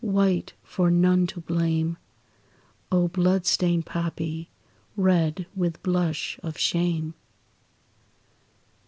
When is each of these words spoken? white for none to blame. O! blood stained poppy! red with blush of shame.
white 0.03 0.51
for 0.63 0.89
none 0.89 1.27
to 1.27 1.39
blame. 1.39 1.95
O! 2.91 3.07
blood 3.07 3.45
stained 3.45 3.85
poppy! 3.85 4.49
red 4.97 5.45
with 5.55 5.83
blush 5.83 6.39
of 6.41 6.57
shame. 6.57 7.13